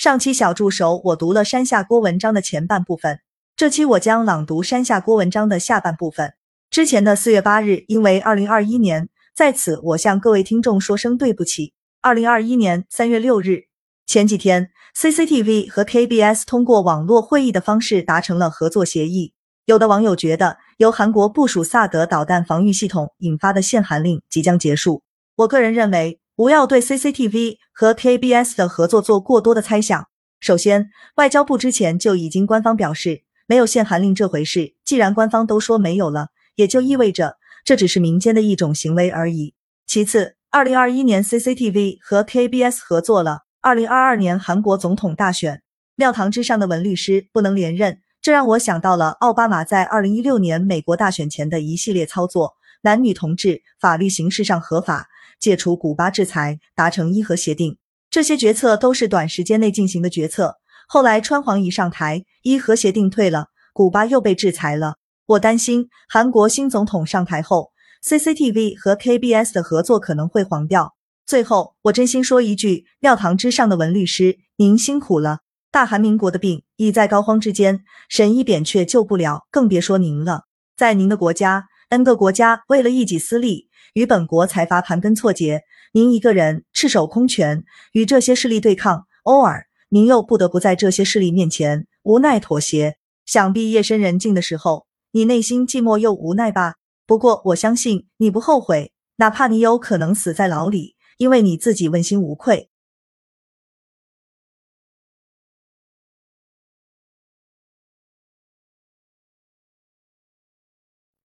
[0.00, 3.20] 上期小助手我读了山下郭文章的前半部分，
[3.54, 6.32] 这期我将朗读山下郭文章的下半部分。
[6.70, 11.74] 之前的四月八日，因为二零二一年，在此我向各位听众说声对不起。
[12.00, 13.64] 二零二一年三月六日，
[14.06, 19.34] 前几天，CCTV 和 KBS 通过网络会议的方式达成了合作协议。
[19.66, 25.02] 有的网友觉得，由韩国部署萨德导弹防御系统引发的限韩令即将结束。
[25.36, 30.08] 我个人认为，不要对 CCTV 和 KBS 的合作做过多的猜想。
[30.40, 34.72] 首先，外交部之前就已经官方表示没有限韩令这回事。
[34.82, 39.52] 既然官方都说没有了，也就意味着这只是民间的一种行为而已。
[39.86, 45.60] 其次，二零二一年 CCTV 和 KBS 合作了，二零二二年韩国总统大选，
[45.94, 55.06] 庙堂之上的文律师不能连任，这让我想到了奥巴马在二零一六年美国大选前的一系列操作：男女同志法律形式上合法，
[55.40, 57.78] 解除古巴制裁，达成伊核协定，
[58.10, 60.58] 这些决策都是短时间内进行的决策。
[60.86, 64.96] 后来川皇一上台，伊核协定退了，古巴又被制裁了。
[65.26, 67.70] 我担心韩国新总统上台后
[68.04, 70.94] ，CCTV 和 KBS 的合作可能会黄掉。
[71.24, 75.38] 最后，我真心说一句，庙堂之上的文律师，您辛苦了。
[75.70, 80.46] 大韩民国的病已在膏肓之间，神医扁鹊救不了，更别说您了。
[80.76, 92.96] 在您的国家，N 个国家为了一己私利，与本国财阀盘根错节，您一个人赤手空拳与这些势力对抗，偶尔您又不得不在这些势力面前无奈妥协。
[93.26, 94.86] 想必夜深人静的时候。
[95.12, 96.76] 你内心寂寞又无奈吧？
[97.04, 102.69] 不过我相信你不后悔，哪怕你有可能死在牢里，因为你自己问心无愧。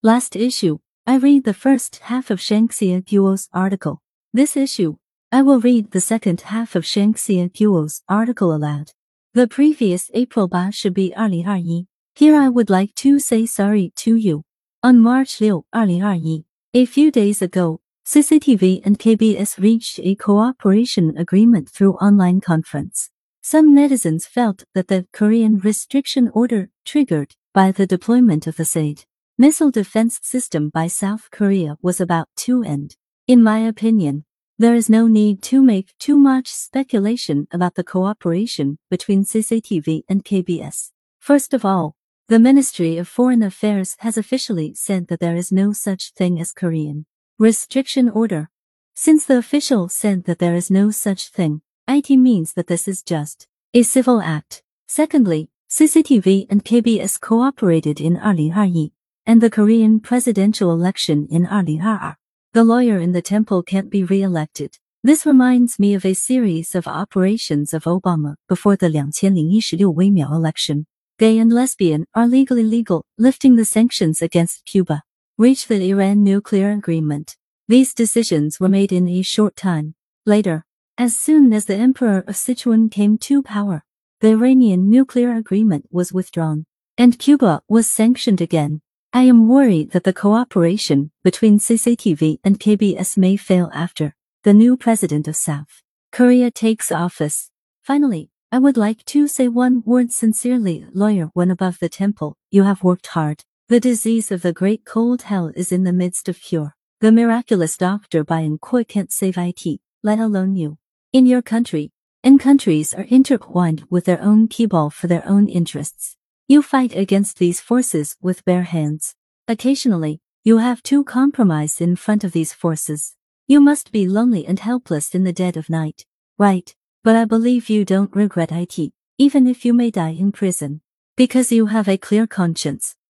[0.06, 4.02] Last issue, I read the first half of Shanxia Duo's article.
[4.32, 4.98] This issue,
[5.32, 8.92] I will read the second half of Shanxia Duo's article aloud.
[9.34, 11.88] The previous April 8 should be 2021.
[12.14, 14.44] Here I would like to say sorry to you.
[14.80, 21.68] On March 6, 2021, a few days ago, CCTV and KBS reached a cooperation agreement
[21.68, 23.10] through online conference.
[23.42, 29.04] Some netizens felt that the Korean restriction order triggered by the deployment of the SAID
[29.38, 32.96] missile defense system by South Korea was about to end.
[33.28, 34.24] In my opinion,
[34.58, 40.24] there is no need to make too much speculation about the cooperation between CCTV and
[40.24, 40.90] KBS.
[41.18, 41.96] First of all,
[42.28, 46.52] the Ministry of Foreign Affairs has officially said that there is no such thing as
[46.52, 47.04] Korean
[47.38, 48.48] restriction order.
[48.94, 53.02] Since the official said that there is no such thing, IT means that this is
[53.02, 54.62] just a civil act.
[54.88, 58.95] Secondly, CCTV and KBS cooperated in 2022
[59.26, 62.14] and the Korean presidential election in 2022.
[62.52, 64.78] The lawyer in the temple can't be re-elected.
[65.02, 70.86] This reminds me of a series of operations of Obama before the 2016微秒 election
[71.18, 75.02] gay and lesbian are legally legal, lifting the sanctions against Cuba.
[75.38, 77.36] Reach the Iran nuclear agreement.
[77.68, 79.94] These decisions were made in a short time.
[80.26, 80.64] Later,
[80.98, 83.82] as soon as the Emperor of Sichuan came to power,
[84.20, 86.66] the Iranian nuclear agreement was withdrawn,
[86.98, 88.82] and Cuba was sanctioned again.
[89.12, 94.76] I am worried that the cooperation between CCTV and KBS may fail after the new
[94.76, 97.50] president of South Korea takes office.
[97.82, 102.62] Finally, I would like to say one word sincerely, lawyer when above the temple, you
[102.62, 103.44] have worked hard.
[103.68, 106.74] The disease of the great cold hell is in the midst of cure.
[107.00, 110.78] The miraculous doctor by Koi can't save IT, let alone you.
[111.12, 116.16] In your country, and countries are intertwined with their own cabal for their own interests.
[116.48, 119.16] You fight against these forces with bare hands.
[119.48, 123.16] Occasionally, you have to compromise in front of these forces.
[123.48, 126.04] You must be lonely and helpless in the dead of night.
[126.38, 126.74] Right.
[127.02, 130.80] But I believe you don't regret IT, even if you may die in prison.
[131.16, 132.95] Because you have a clear conscience.